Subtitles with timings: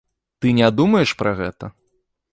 [0.39, 1.65] Ты не думаеш пра гэта?